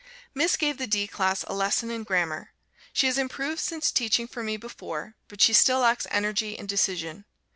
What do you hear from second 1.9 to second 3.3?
in Grammar. She has